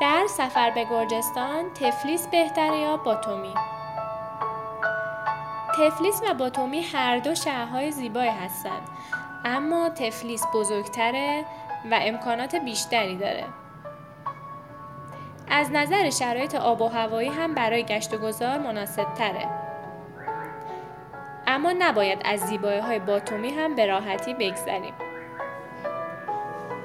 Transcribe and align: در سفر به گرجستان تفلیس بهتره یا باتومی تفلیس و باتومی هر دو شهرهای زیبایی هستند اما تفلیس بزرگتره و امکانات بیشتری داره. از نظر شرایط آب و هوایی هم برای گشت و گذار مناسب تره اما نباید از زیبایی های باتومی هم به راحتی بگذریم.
در 0.00 0.26
سفر 0.28 0.70
به 0.70 0.84
گرجستان 0.84 1.70
تفلیس 1.74 2.26
بهتره 2.26 2.78
یا 2.78 2.96
باتومی 2.96 3.54
تفلیس 5.78 6.22
و 6.30 6.34
باتومی 6.34 6.82
هر 6.82 7.18
دو 7.18 7.34
شهرهای 7.34 7.92
زیبایی 7.92 8.30
هستند 8.30 8.88
اما 9.44 9.88
تفلیس 9.88 10.44
بزرگتره 10.54 11.44
و 11.90 11.98
امکانات 12.02 12.56
بیشتری 12.56 13.16
داره. 13.16 13.44
از 15.48 15.70
نظر 15.72 16.10
شرایط 16.10 16.54
آب 16.54 16.82
و 16.82 16.88
هوایی 16.88 17.28
هم 17.28 17.54
برای 17.54 17.84
گشت 17.84 18.14
و 18.14 18.18
گذار 18.18 18.58
مناسب 18.58 19.14
تره 19.14 19.48
اما 21.46 21.72
نباید 21.78 22.22
از 22.24 22.40
زیبایی 22.40 22.80
های 22.80 22.98
باتومی 22.98 23.50
هم 23.50 23.74
به 23.74 23.86
راحتی 23.86 24.34
بگذریم. 24.34 24.94